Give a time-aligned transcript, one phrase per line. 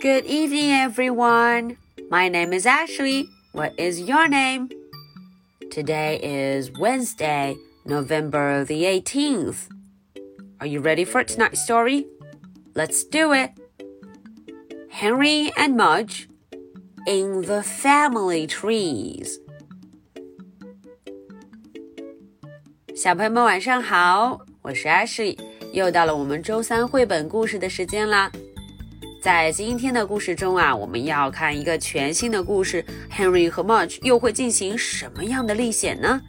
[0.00, 1.76] Good evening, everyone.
[2.10, 3.28] My name is Ashley.
[3.52, 4.68] What is your name?
[5.70, 9.68] Today is Wednesday, November the 18th.
[10.60, 12.06] Are you ready for tonight's story?
[12.74, 13.50] Let's do it.
[14.90, 16.28] Henry and Mudge
[17.06, 19.38] in the family trees.
[22.94, 25.38] 小朋友们晚上好，我是 Ashley，
[25.72, 28.32] 又到了我们周三绘本故事的时间啦。
[29.21, 32.83] 在今天的故事中啊，我们要看一个全新的故事
[33.15, 36.19] ，Henry 和 Mudge 又会进行什么样的历险呢？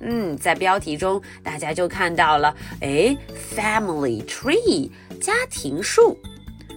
[0.00, 3.16] 嗯，在标题中大家就看到了，哎
[3.54, 6.18] ，Family Tree 家庭树。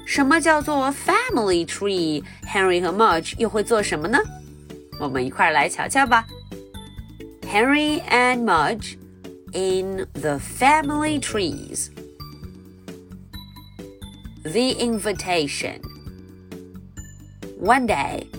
[0.06, 4.20] 什么叫做 Family Tree？Henry 和 Mudge 又会做什么呢？
[5.00, 6.28] 我们一块来瞧瞧吧。
[7.52, 8.94] Henry and Mudge
[9.54, 11.88] in the family trees.
[14.54, 15.82] The invitation.
[17.58, 18.30] One day,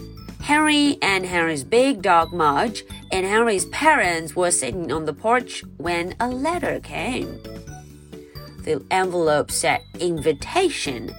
[0.40, 6.14] Henry and Henry's big dog Mudge and Henry's parents were sitting on the porch when
[6.18, 7.42] a letter came.
[8.64, 11.14] The envelope said invitation.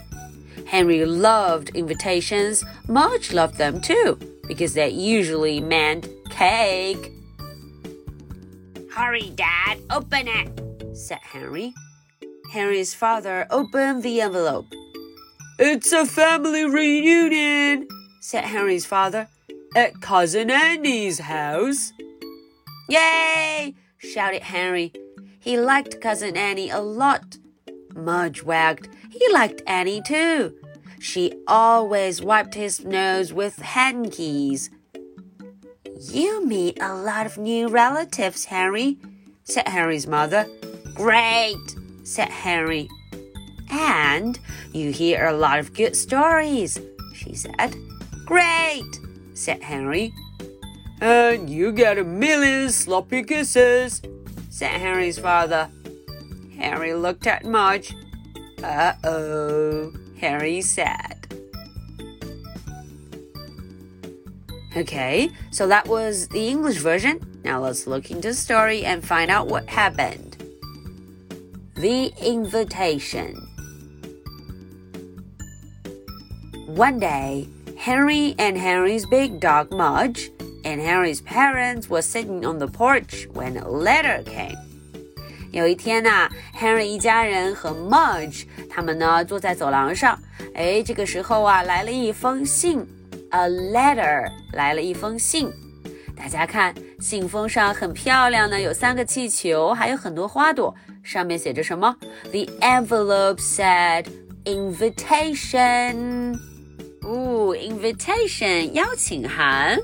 [0.65, 2.65] Henry loved invitations.
[2.87, 7.11] Mudge loved them too because they usually meant cake.
[8.91, 11.75] Hurry, Dad, open it, said Henry.
[12.51, 14.65] Henry's father opened the envelope.
[15.61, 17.85] It's a family reunion,
[18.21, 19.27] said Henry's father,
[19.75, 21.91] at Cousin Annie's house.
[22.87, 23.75] Yay!
[23.97, 24.93] shouted Henry.
[25.37, 27.39] He liked Cousin Annie a lot.
[27.93, 28.87] Mudge wagged.
[29.11, 30.55] He liked Annie too.
[31.01, 34.69] She always wiped his nose with hankies.
[36.09, 38.97] You meet a lot of new relatives, Henry,
[39.43, 40.47] said Henry's mother.
[40.93, 42.87] Great, said Henry.
[43.79, 44.37] And
[44.73, 46.77] you hear a lot of good stories,
[47.15, 47.73] she said.
[48.25, 48.99] Great,
[49.33, 50.13] said Henry.
[50.99, 54.01] And you get a million sloppy kisses,
[54.49, 55.69] said Henry's father.
[56.57, 57.95] Henry looked at Mudge.
[58.61, 61.33] Uh oh, Henry said.
[64.75, 67.21] Okay, so that was the English version.
[67.45, 70.35] Now let's look into the story and find out what happened.
[71.75, 73.48] The invitation.
[76.78, 80.30] One day, Henry and Henry's big dog Mudge
[80.64, 84.56] and Henry's parents were sitting on the porch when a letter came.
[85.52, 90.18] 有一天呐、啊、，Henry 一家人和 Mudge 他们呢坐在走廊上，
[90.54, 92.84] 哎，这个时候啊来了一封信。
[93.30, 95.50] a letter 来了一封信，
[96.16, 100.72] 大家看信封上很漂亮呢，有三个气球，还有很多花朵，
[101.02, 101.96] 上面写着什么？
[102.30, 104.06] The envelope said
[104.44, 106.38] invitation。
[107.03, 109.79] Ooh, invitation 邀请函。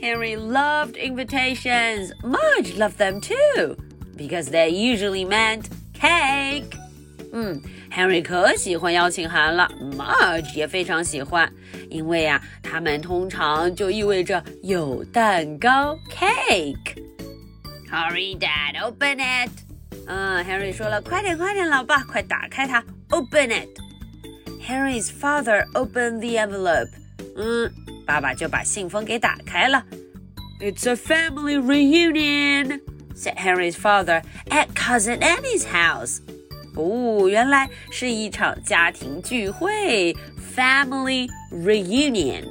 [0.00, 2.12] Henry loved invitations.
[2.22, 3.76] Mudge loved them too
[4.16, 6.76] because they usually meant cake.
[7.30, 11.52] Hmm, 嗯，Henry 可喜欢邀请函了，Mudge 也非常喜欢，
[11.90, 16.96] 因为啊，它们通常就意味着有蛋糕 cake。
[17.90, 19.50] Hurry, Dad, open it.
[20.72, 23.68] 说了，快点，快点，老爸，快打开它，open it。
[24.67, 26.89] Henry's father opened the envelope。
[27.35, 27.71] 嗯，
[28.05, 29.83] 爸爸就把信封给打开了。
[30.59, 32.81] It's a family reunion,
[33.15, 36.19] said Henry's father at Cousin Annie's house.
[36.75, 40.15] 哦，原来是一场家庭聚会，
[40.55, 42.45] family reunion，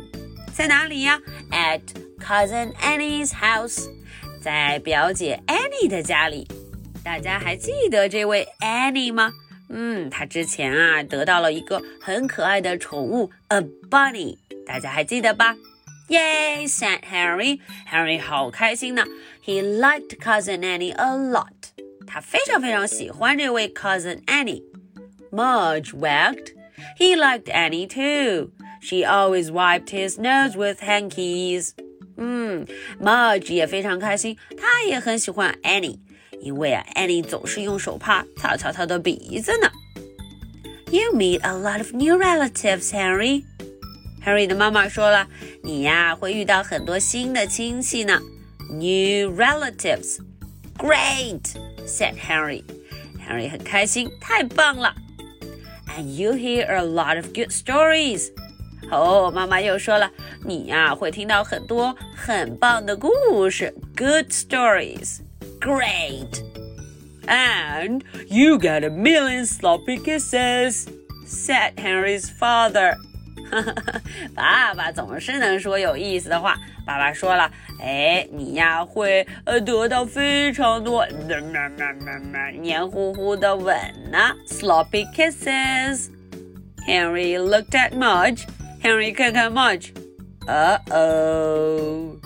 [0.53, 1.21] 在哪里呀？
[1.51, 1.81] At
[2.21, 3.89] cousin Annie's house，
[4.41, 6.47] 在表姐 Annie 的家里。
[7.03, 9.33] 大家还记得这位 Annie 吗？
[9.69, 13.61] 嗯，她之前啊得到了一个很可爱的宠物 a
[13.91, 14.37] bunny，
[14.67, 15.57] 大家还记得吧？
[16.09, 19.05] Yay，said Harry。Harry 好开心呢。
[19.45, 21.71] He liked cousin Annie a lot。
[22.07, 24.63] 他非常非常喜欢这位 cousin Annie.
[25.31, 26.53] Mudge wagged.
[26.99, 28.51] He liked Annie too.
[28.83, 31.71] She always wiped his nose with hankies.
[32.17, 32.67] 嗯，
[33.01, 35.99] Mudge 也非常开心，他也很喜欢 Annie，
[36.41, 39.71] 因为啊，Annie 总是用手帕擦擦他的鼻子呢。
[40.91, 43.45] You meet a lot of new relatives, Henry.
[44.25, 45.27] Henry 的妈妈说了，
[45.63, 48.21] 你呀会遇到很多新的亲戚呢。
[48.71, 50.19] New relatives.
[50.79, 51.43] Great,
[51.87, 52.65] said Henry.
[53.27, 54.95] Henry 很开心，太棒了。
[55.97, 58.31] And you hear a lot of good stories.
[58.91, 60.11] 哦，妈妈又说了，
[60.45, 65.21] 你呀会听到很多很棒的故事，good stories.
[65.61, 66.43] Great.
[67.29, 70.89] And you get a million sloppy kisses,
[71.27, 72.97] said Henry's father.
[74.35, 76.57] 爸爸总是能说有意思的话。
[76.85, 77.49] 爸爸说了，
[77.81, 81.07] 哎，你呀会呃得到非常多
[82.61, 83.77] 黏糊糊的吻
[84.11, 84.19] 呢，
[84.49, 88.43] sloppy kisses。Henry looked at Mudge.
[88.83, 89.93] Henry 看看 Mudge.
[90.49, 92.17] Uh oh.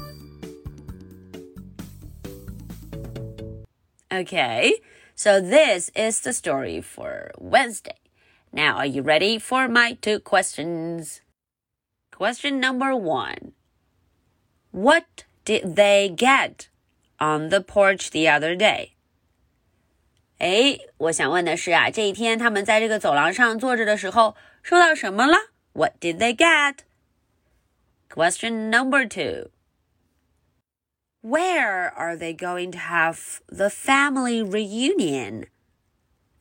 [4.10, 4.80] Okay,
[5.14, 7.98] so this is the story for Wednesday.
[8.52, 11.20] Now, are you ready for my two questions?
[12.12, 13.52] Question number one
[14.70, 16.68] What did they get
[17.18, 18.92] on the porch the other day?
[20.38, 25.36] 哎，我想问的是啊，这一天他们在这个走廊上坐着的时候，收到什么了？
[25.72, 26.80] What did they get?
[28.08, 29.50] Question number two.
[31.22, 35.48] Where are they going to have the family reunion?